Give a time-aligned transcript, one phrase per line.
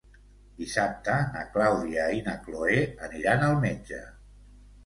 [0.61, 4.01] Dissabte na Clàudia i na Cloè aniran al metge.